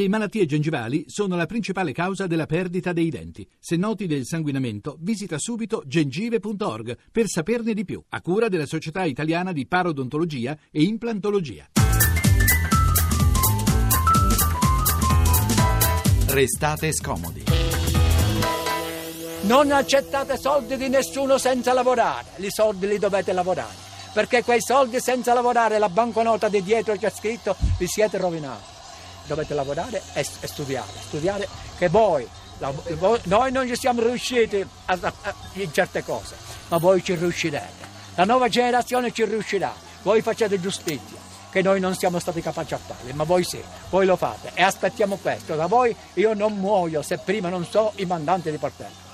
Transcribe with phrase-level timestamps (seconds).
[0.00, 3.46] Le malattie gengivali sono la principale causa della perdita dei denti.
[3.58, 9.04] Se noti del sanguinamento, visita subito gengive.org per saperne di più, a cura della Società
[9.04, 11.66] Italiana di Parodontologia e Implantologia.
[16.28, 17.44] Restate scomodi.
[19.42, 23.76] Non accettate soldi di nessuno senza lavorare, i soldi li dovete lavorare,
[24.14, 28.78] perché quei soldi senza lavorare, la banconota di dietro c'è scritto, vi siete rovinati
[29.26, 34.64] dovete lavorare e, e studiare, studiare che voi, la, voi, noi non ci siamo riusciti
[34.86, 36.34] a, a, a, in certe cose,
[36.68, 37.88] ma voi ci riuscirete.
[38.14, 39.72] La nuova generazione ci riuscirà,
[40.02, 41.18] voi facete giustizia
[41.50, 44.62] che noi non siamo stati capaci a fare, ma voi sì, voi lo fate e
[44.62, 45.56] aspettiamo questo.
[45.56, 49.09] Da voi io non muoio se prima non so i mandanti di partenza.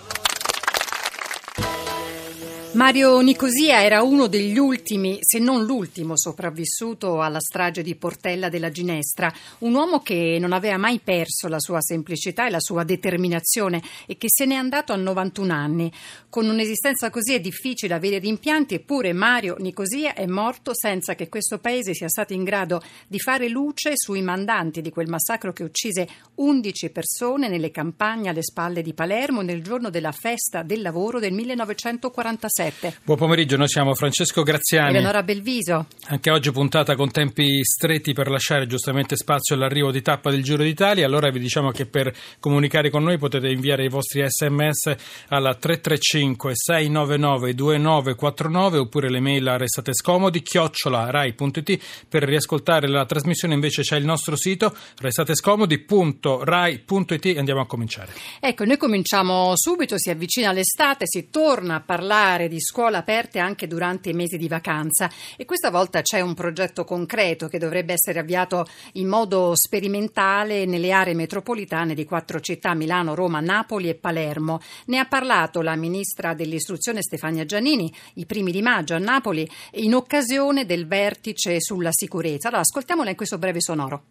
[2.76, 8.68] Mario Nicosia era uno degli ultimi, se non l'ultimo, sopravvissuto alla strage di Portella della
[8.68, 13.80] Ginestra, un uomo che non aveva mai perso la sua semplicità e la sua determinazione
[14.06, 15.90] e che se n'è andato a 91 anni.
[16.28, 21.56] Con un'esistenza così è difficile avere rimpianti, eppure Mario Nicosia è morto senza che questo
[21.56, 26.06] paese sia stato in grado di fare luce sui mandanti di quel massacro che uccise
[26.34, 31.32] 11 persone nelle campagne alle spalle di Palermo nel giorno della festa del lavoro del
[31.32, 32.65] 1946.
[32.70, 32.98] 7.
[33.04, 34.88] Buon pomeriggio, noi siamo Francesco Graziani.
[34.88, 35.86] Eleonora Belviso.
[36.06, 40.64] Anche oggi puntata con tempi stretti per lasciare giustamente spazio all'arrivo di tappa del Giro
[40.64, 41.06] d'Italia.
[41.06, 44.96] Allora vi diciamo che per comunicare con noi potete inviare i vostri sms
[45.28, 51.78] alla 335 699 2949 oppure le mail a restate scomodi chiocciola rai.it.
[52.08, 57.38] Per riascoltare la trasmissione invece c'è il nostro sito restatescomodi.rai.it.
[57.38, 58.10] Andiamo a cominciare.
[58.40, 63.38] Ecco, noi cominciamo subito, si avvicina l'estate, si torna a parlare di di scuola aperte
[63.38, 67.92] anche durante i mesi di vacanza e questa volta c'è un progetto concreto che dovrebbe
[67.92, 73.94] essere avviato in modo sperimentale nelle aree metropolitane di quattro città, Milano, Roma, Napoli e
[73.94, 74.60] Palermo.
[74.86, 79.94] Ne ha parlato la ministra dell'istruzione Stefania Giannini i primi di maggio a Napoli in
[79.94, 82.48] occasione del vertice sulla sicurezza.
[82.48, 84.04] Allora ascoltiamola in questo breve sonoro.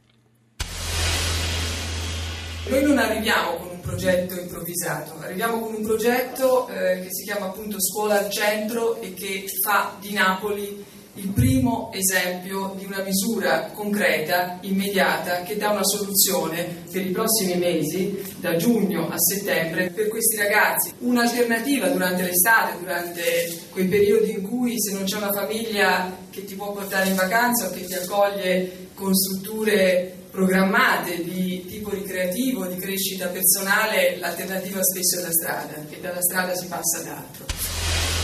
[2.68, 7.78] Noi non arriviamo con progetto improvvisato, arriviamo con un progetto eh, che si chiama appunto
[7.80, 10.84] Scuola al Centro e che fa di Napoli
[11.18, 17.56] il primo esempio di una misura concreta, immediata, che dà una soluzione per i prossimi
[17.56, 20.92] mesi, da giugno a settembre, per questi ragazzi.
[21.00, 26.56] Un'alternativa durante l'estate, durante quei periodi in cui se non c'è una famiglia che ti
[26.56, 32.76] può portare in vacanza o che ti accoglie con strutture programmate di tipo ricreativo, di
[32.76, 38.15] crescita personale, l'alternativa spesso è la strada e dalla strada si passa ad altro.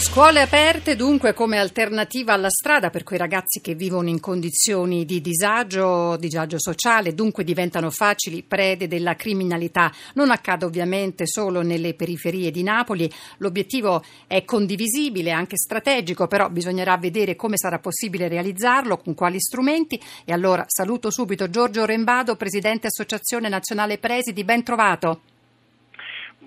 [0.00, 5.20] Scuole aperte dunque come alternativa alla strada per quei ragazzi che vivono in condizioni di
[5.20, 9.92] disagio, disagio sociale, dunque diventano facili prede della criminalità.
[10.14, 16.96] Non accade ovviamente solo nelle periferie di Napoli, l'obiettivo è condivisibile, anche strategico, però bisognerà
[16.96, 20.00] vedere come sarà possibile realizzarlo, con quali strumenti.
[20.24, 25.20] E allora saluto subito Giorgio Rembado, Presidente Associazione Nazionale Presidi, ben trovato.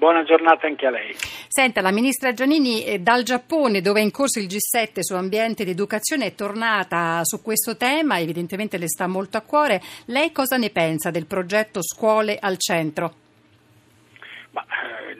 [0.01, 1.13] Buona giornata anche a lei.
[1.13, 5.61] Senta, la ministra Giannini eh, dal Giappone, dove è in corso il G7 su ambiente
[5.61, 9.79] ed educazione, è tornata su questo tema, evidentemente le sta molto a cuore.
[10.07, 13.13] Lei cosa ne pensa del progetto Scuole al Centro?
[14.53, 15.15] Ma, eh,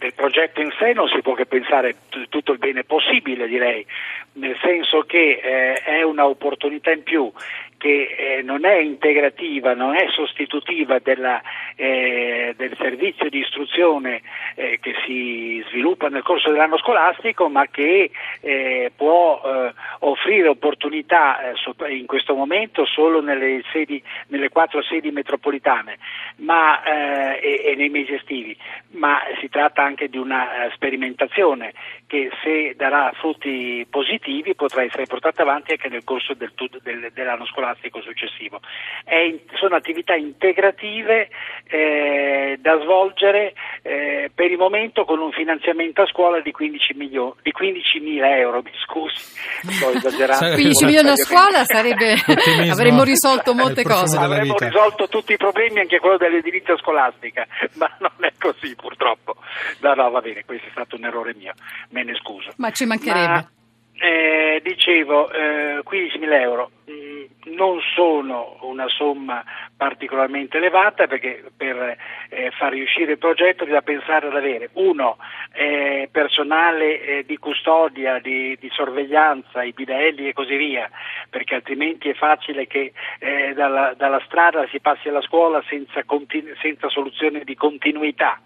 [0.00, 3.86] del progetto in sé non si può che pensare t- tutto il bene possibile, direi,
[4.32, 7.30] nel senso che eh, è un'opportunità in più
[7.78, 11.40] che eh, non è integrativa, non è sostitutiva della,
[11.76, 14.20] eh, del servizio di istruzione
[14.56, 21.52] eh, che si sviluppa nel corso dell'anno scolastico, ma che eh, può eh, offrire opportunità
[21.52, 25.98] eh, in questo momento solo nelle, sedi, nelle quattro sedi metropolitane
[26.38, 28.56] ma, e, e, nei mesi estivi,
[28.92, 31.72] ma si tratta anche di una sperimentazione
[32.08, 36.52] che se darà frutti positivi potrà essere portata avanti anche nel corso del,
[36.82, 38.60] del, dell'anno scolastico successivo.
[39.08, 41.28] In, sono attività integrative
[41.66, 43.52] eh, da svolgere
[43.82, 48.62] eh, per il momento con un finanziamento a scuola di 15 milioni, di 15.000 euro,
[48.62, 49.20] mi scusi,
[49.70, 50.54] sto esagerando.
[50.54, 52.16] 15 milioni a scuola sarebbe,
[52.72, 54.16] avremmo risolto molte cose.
[54.16, 57.46] Avremmo risolto tutti i problemi, anche quello dell'edilizia scolastica,
[57.76, 59.36] ma non è così purtroppo.
[59.80, 61.52] No, no, va bene, questo è stato un errore mio,
[61.98, 62.52] me ne scuso.
[62.56, 63.26] Ma ci mancherebbe.
[63.26, 63.50] Ma
[64.00, 69.42] Eh, dicevo, eh, 15.000 euro mh, non sono una somma
[69.76, 71.96] particolarmente elevata perché per
[72.28, 75.16] eh, far riuscire il progetto bisogna pensare ad avere uno
[75.52, 80.88] eh, personale eh, di custodia, di, di, sorveglianza, i bidelli e così via,
[81.28, 86.56] perché altrimenti è facile che eh, dalla, dalla, strada si passi alla scuola senza, continu-
[86.60, 88.40] senza soluzione di continuità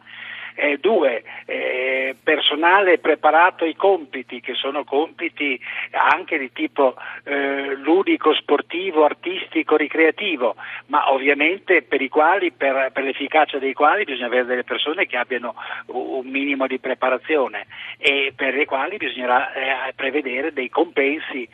[0.54, 2.01] eh, due, eh,
[2.32, 6.94] personale preparato ai compiti, che sono compiti anche di tipo
[7.24, 10.56] eh, ludico, sportivo, artistico, ricreativo,
[10.86, 15.18] ma ovviamente per i quali, per, per, l'efficacia dei quali bisogna avere delle persone che
[15.18, 15.54] abbiano
[15.86, 17.66] un minimo di preparazione
[17.98, 21.46] e per le quali bisognerà eh, prevedere dei compensi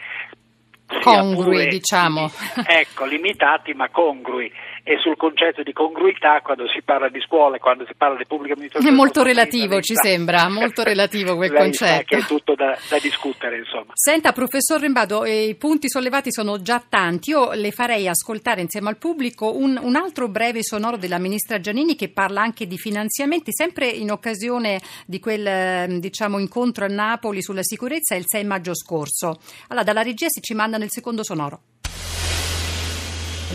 [1.03, 2.31] congrui, pure, diciamo.
[2.67, 4.51] Ecco, limitati ma congrui
[4.88, 8.55] e sul concetto di congruità quando si parla di scuola, quando si parla di pubblica
[8.55, 8.94] amministrazione.
[8.94, 12.05] È molto relativo, ci sembra, molto relativo quel concetto.
[12.06, 13.93] Che è tutto da, da discutere, insomma.
[13.93, 17.29] Senta, professor Rimbado, i punti sollevati sono già tanti.
[17.31, 21.94] Io le farei ascoltare insieme al pubblico un, un altro breve sonoro della ministra Giannini
[21.94, 27.62] che parla anche di finanziamenti, sempre in occasione di quel diciamo, incontro a Napoli sulla
[27.62, 29.38] sicurezza il 6 maggio scorso.
[29.69, 31.61] Allora, dalla regia si ci mandano il secondo sonoro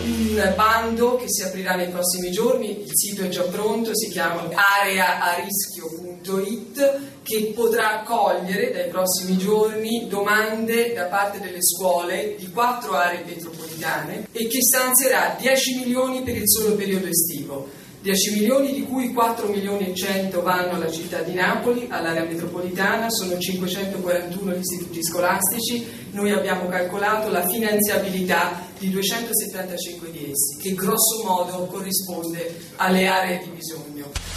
[0.02, 4.50] un bando che si aprirà nei prossimi giorni, il sito è già pronto, si chiama
[4.82, 13.24] areaarischio.it che potrà accogliere dai prossimi giorni domande da parte delle scuole di quattro aree
[13.24, 17.82] metropolitane e che stanzierà 10 milioni per il solo periodo estivo.
[18.04, 23.10] 10 milioni di cui 4 milioni e 100 vanno alla città di Napoli, all'area metropolitana,
[23.10, 30.74] sono 541 gli istituti scolastici, noi abbiamo calcolato la finanziabilità di 275 di essi, che
[30.74, 34.33] grosso modo corrisponde alle aree di bisogno.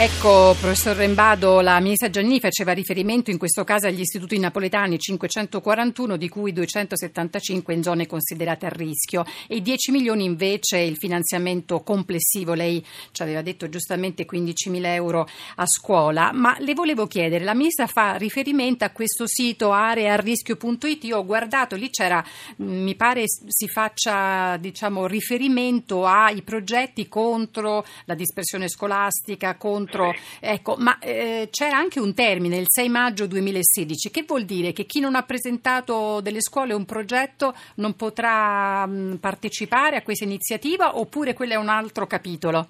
[0.00, 6.16] Ecco, professor Rembado, la ministra Giannini faceva riferimento in questo caso agli istituti napoletani 541,
[6.16, 12.54] di cui 275 in zone considerate a rischio e 10 milioni invece il finanziamento complessivo.
[12.54, 12.80] Lei
[13.10, 17.88] ci aveva detto giustamente 15 mila euro a scuola, ma le volevo chiedere, la ministra
[17.88, 22.24] fa riferimento a questo sito arearischio.it, io ho guardato, lì c'era,
[22.58, 30.14] mi pare si faccia diciamo, riferimento ai progetti contro la dispersione scolastica, contro contro.
[30.38, 34.84] Ecco, ma eh, c'era anche un termine, il 6 maggio 2016, che vuol dire che
[34.84, 40.98] chi non ha presentato delle scuole un progetto non potrà mh, partecipare a questa iniziativa
[40.98, 42.68] oppure quello è un altro capitolo?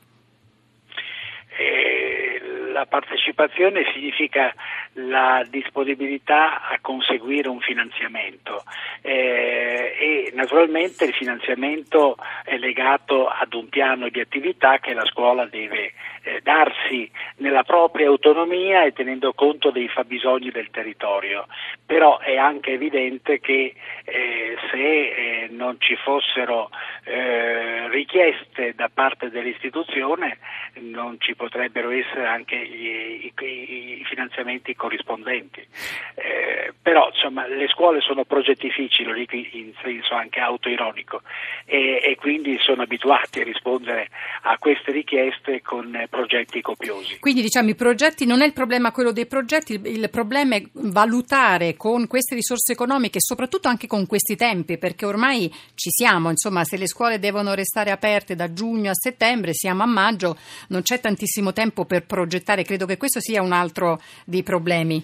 [2.79, 4.55] La partecipazione significa
[4.93, 8.63] la disponibilità a conseguire un finanziamento
[9.03, 15.47] eh, e naturalmente il finanziamento è legato ad un piano di attività che la scuola
[15.47, 15.93] deve
[16.23, 21.47] eh, darsi nella propria autonomia e tenendo conto dei fabbisogni del territorio.
[21.89, 23.75] Però è anche evidente che
[24.05, 26.69] eh, se eh, non ci fossero
[27.05, 30.37] eh, richieste da parte dell'istituzione
[30.81, 35.67] non ci potrebbero essere anche gli, i, i finanziamenti corrispondenti.
[36.15, 41.23] Eh, però insomma, le scuole sono progettifici, lo dico in senso anche autoironico,
[41.65, 44.09] e, e quindi sono abituati a rispondere
[44.43, 47.19] a queste richieste con progetti copiosi.
[47.19, 50.63] Quindi diciamo i progetti non è il problema quello dei progetti, il, il problema è
[50.73, 56.65] valutare con queste risorse economiche, soprattutto anche con questi tempi, perché ormai ci siamo, insomma
[56.65, 60.37] se le scuole devono restare aperte da giugno a settembre, siamo a maggio,
[60.69, 65.03] non c'è tantissimo tempo per progettare, credo che questo sia un altro dei problemi.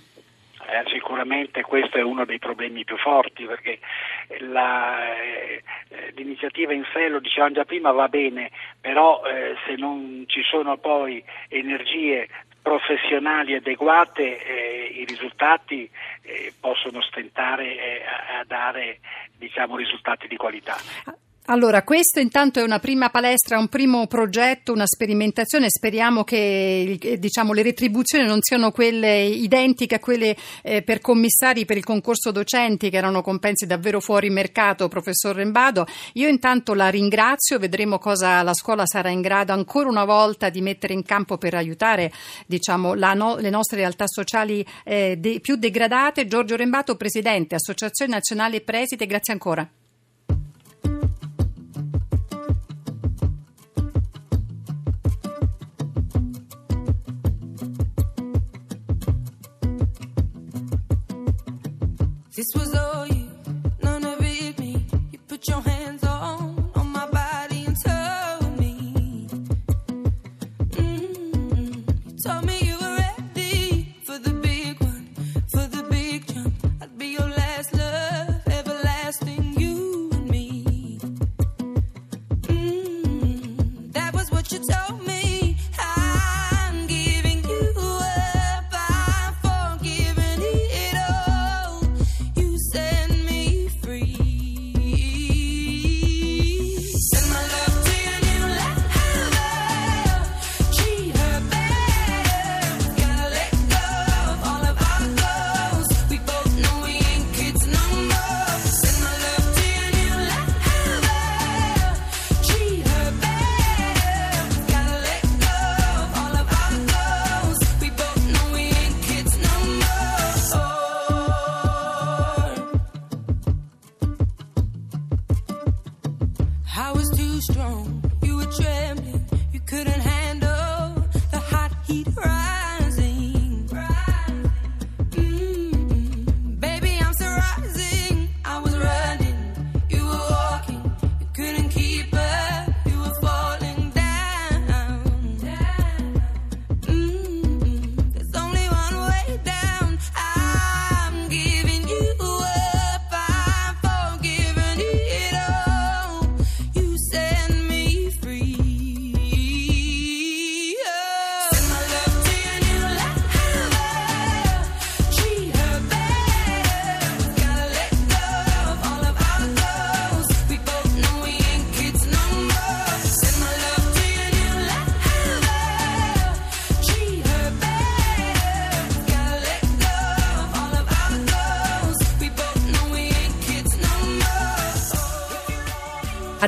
[0.67, 3.79] Eh, sicuramente questo è uno dei problemi più forti perché
[4.41, 5.63] la, eh,
[6.15, 8.51] l'iniziativa in sé, lo dicevamo già prima, va bene,
[8.81, 12.29] però eh, se non ci sono poi energie
[12.65, 15.89] professionali adeguate eh, i risultati
[16.23, 19.01] eh, possono stentare eh, a, a, dare
[19.37, 20.75] diciamo, risultati di qualità.
[21.49, 25.69] Allora, questo intanto è una prima palestra, un primo progetto, una sperimentazione.
[25.69, 31.77] Speriamo che diciamo, le retribuzioni non siano quelle identiche a quelle eh, per commissari per
[31.77, 35.87] il concorso docenti, che erano compensi davvero fuori mercato, professor Rembado.
[36.15, 40.63] Io intanto la ringrazio, vedremo cosa la scuola sarà in grado ancora una volta di
[40.63, 42.11] mettere in campo per aiutare
[42.47, 46.27] diciamo, no, le nostre realtà sociali eh, de, più degradate.
[46.27, 49.69] Giorgio Rembato, Presidente, Associazione Nazionale Preside, grazie ancora.
[62.55, 62.84] Was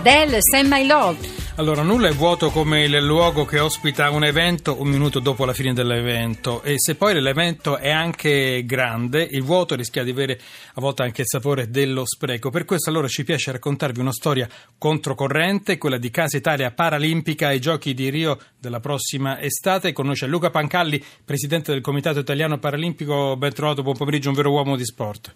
[0.08, 1.18] Adele, Send My Love.
[1.56, 5.52] Allora, nulla è vuoto come il luogo che ospita un evento un minuto dopo la
[5.52, 10.38] fine dell'evento e se poi l'evento è anche grande, il vuoto rischia di avere
[10.74, 12.50] a volte anche il sapore dello spreco.
[12.50, 14.48] Per questo allora ci piace raccontarvi una storia
[14.78, 19.92] controcorrente, quella di Casa Italia Paralimpica ai Giochi di Rio della prossima estate.
[19.92, 23.36] Con noi c'è Luca Pancalli, presidente del Comitato Italiano Paralimpico.
[23.36, 25.34] Ben trovato, buon pomeriggio, un vero uomo di sport.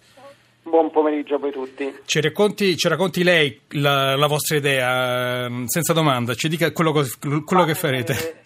[0.63, 1.91] Buon pomeriggio a voi tutti.
[2.05, 6.93] Ci racconti, ci racconti lei la, la vostra idea, ehm, senza domanda, ci dica quello,
[7.43, 8.13] quello che farete.
[8.13, 8.41] Eh,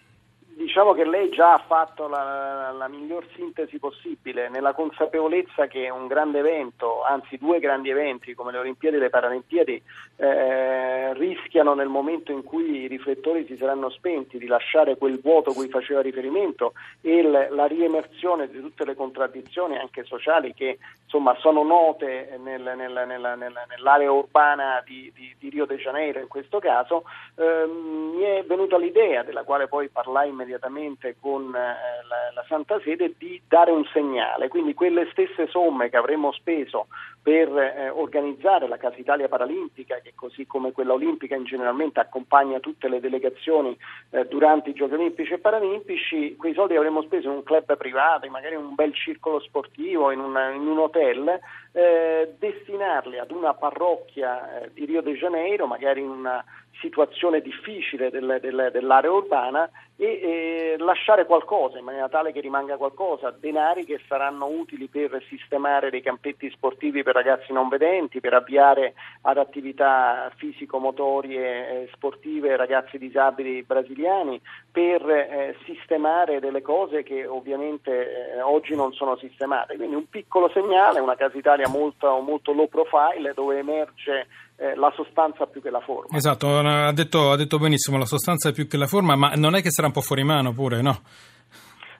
[0.76, 6.08] diciamo che lei già ha fatto la, la miglior sintesi possibile, nella consapevolezza che un
[6.08, 9.82] grande evento, anzi due grandi eventi come le Olimpiadi e le Paralimpiadi,
[10.18, 15.54] eh, rischiano nel momento in cui i riflettori si saranno spenti di lasciare quel vuoto
[15.54, 21.36] cui faceva riferimento e l- la riemersione di tutte le contraddizioni anche sociali che insomma
[21.40, 26.60] sono note nel- nel- nella- nell'area urbana di, di- di Rio de Janeiro in questo
[26.60, 27.04] caso,
[27.36, 31.60] ehm, mi è venuta l'idea, della quale poi parlai immediatamente con eh,
[32.08, 36.88] la, la Santa Sede, di dare un segnale, quindi quelle stesse somme che avremmo speso
[37.26, 42.60] per eh, organizzare la Casa Italia Paralimpica, che così come quella olimpica in generalmente accompagna
[42.60, 43.76] tutte le delegazioni
[44.12, 48.30] eh, durante i Giochi Olimpici e Paralimpici, quei soldi avremmo speso in un club privato,
[48.30, 51.40] magari in un bel circolo sportivo, in, una- in un hotel,
[51.72, 56.46] eh, destinarli ad una parrocchia eh, di Rio de Janeiro, magari in una
[56.86, 62.76] situazione difficile del- del- dell'area urbana e eh, lasciare qualcosa in maniera tale che rimanga
[62.76, 68.34] qualcosa, denari che saranno utili per sistemare dei campetti sportivi per ragazzi non vedenti, per
[68.34, 74.40] avviare ad attività fisico-motorie eh, sportive ragazzi disabili brasiliani,
[74.70, 79.78] per eh, sistemare delle cose che ovviamente eh, oggi non sono sistemate.
[79.78, 84.28] Quindi un piccolo segnale, una Casa Italia molto, molto low profile dove emerge
[84.58, 86.18] eh, la sostanza più che la forma.
[86.18, 89.62] Esatto, ha detto, ha detto benissimo, la sostanza più che la forma, ma non è
[89.62, 91.02] che sarà un po' fuori mano pure, no?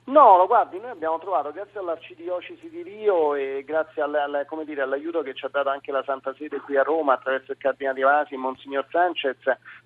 [0.08, 4.82] No, lo guardi, noi abbiamo trovato, grazie all'Arcidiocesi di Rio e grazie al- al- dire,
[4.82, 8.02] all'aiuto che ci ha dato anche la Santa Sede qui a Roma attraverso il Cardinale
[8.02, 9.36] Vasi, Monsignor Sanchez,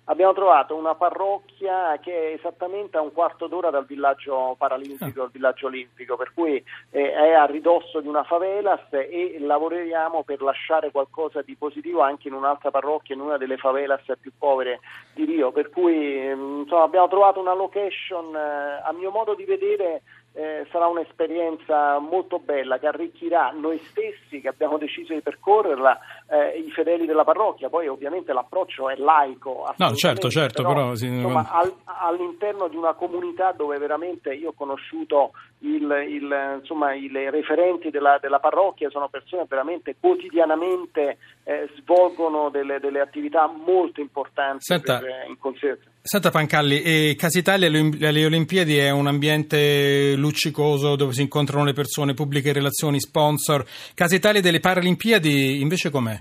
[0.05, 5.31] abbiamo trovato una parrocchia che è esattamente a un quarto d'ora dal villaggio paralimpico, il
[5.31, 10.91] villaggio olimpico, per cui eh, è a ridosso di una favelas e lavoriamo per lasciare
[10.91, 14.81] qualcosa di positivo anche in un'altra parrocchia, in una delle favelas più povere
[15.15, 19.45] di Rio, per cui ehm, insomma, abbiamo trovato una location, eh, a mio modo di
[19.45, 25.99] vedere, eh, sarà un'esperienza molto bella che arricchirà noi stessi che abbiamo deciso di percorrerla,
[26.29, 29.65] eh, i fedeli della parrocchia, poi ovviamente l'approccio è laico.
[29.77, 34.53] No, certo, certo, però sì, insomma, al- all'interno di una comunità dove veramente io ho
[34.53, 35.31] conosciuto
[35.63, 42.49] il- il- insomma, i referenti della, della parrocchia, sono persone che veramente quotidianamente eh, svolgono
[42.49, 45.89] delle, delle attività molto importanti Senta- per, eh, in considerazione.
[46.01, 51.21] Senta Pancalli, e Casa Italia alle Olim- alle Olimpiadi è un ambiente luccicoso dove si
[51.21, 53.63] incontrano le persone, pubbliche relazioni, sponsor.
[53.93, 56.19] Casa Italia delle Paralimpiadi invece com'è?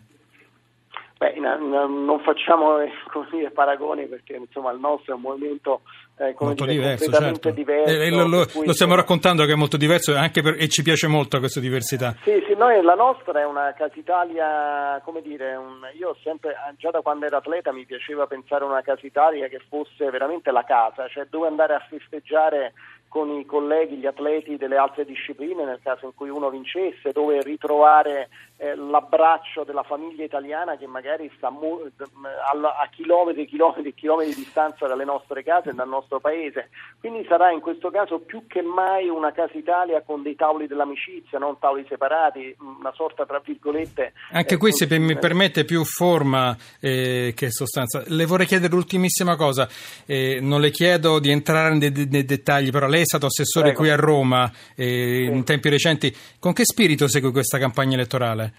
[1.21, 2.91] Beh, non facciamo eh,
[3.31, 5.83] dire, paragoni perché insomma il nostro è un movimento
[6.17, 7.59] eh, molto dire, diverso, completamente certo.
[7.59, 7.91] diverso.
[7.91, 10.57] E- e lo, lo- per cui, lo stiamo raccontando che è molto diverso anche per-
[10.59, 12.15] e ci piace molto questa diversità.
[12.23, 16.89] Sì, sì, noi la nostra è una Casa Italia, come dire, un- io sempre, già
[16.89, 20.65] da quando ero atleta mi piaceva pensare a una Casa Italia che fosse veramente la
[20.65, 22.73] casa, cioè dove andare a festeggiare
[23.09, 27.43] con i colleghi, gli atleti delle altre discipline nel caso in cui uno vincesse, dove
[27.43, 28.29] ritrovare
[28.63, 33.95] eh, l'abbraccio della famiglia italiana che magari sta mo- a, a chilometri e chilometri e
[33.95, 36.69] chilometri di distanza dalle nostre case e dal nostro paese.
[37.01, 41.39] Quindi sarà in questo caso più che mai una Casa Italia con dei tavoli dell'amicizia,
[41.39, 44.13] non tavoli separati, una sorta tra virgolette.
[44.33, 48.03] Anche eh, qui, se mi permette, più forma eh, che sostanza.
[48.09, 49.67] Le vorrei chiedere l'ultimissima cosa.
[50.05, 53.81] Eh, non le chiedo di entrare nei, nei dettagli, però lei è stato assessore Prego.
[53.81, 55.45] qui a Roma eh, in Sì.
[55.45, 56.15] tempi recenti.
[56.39, 58.50] Con che spirito segue questa campagna elettorale?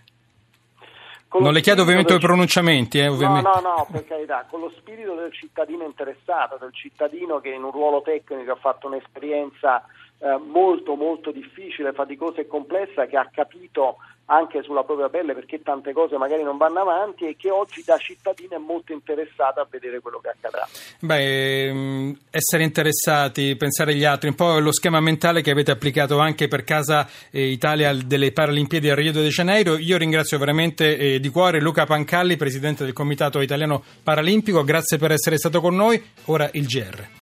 [1.40, 3.48] Non le chiedo ovviamente i pronunciamenti, eh, ovviamente.
[3.48, 7.64] No, no, no, per carità, con lo spirito del cittadino interessato, del cittadino che in
[7.64, 9.86] un ruolo tecnico ha fatto un'esperienza
[10.20, 13.98] eh, molto molto difficile, faticosa e complessa, che ha capito
[14.32, 17.98] anche sulla propria pelle perché tante cose magari non vanno avanti e che oggi da
[17.98, 20.68] cittadino è molto interessato a vedere quello che accadrà.
[21.00, 26.20] Beh, ehm, essere interessati, pensare agli altri, un po' lo schema mentale che avete applicato
[26.20, 29.78] anche per Casa eh, Italia delle Paralimpiadi a Rio de Janeiro.
[29.78, 35.12] Io ringrazio veramente eh, di cuore Luca Pancalli, presidente del Comitato Italiano Paralimpico, grazie per
[35.12, 36.02] essere stato con noi.
[36.26, 37.20] Ora il GR.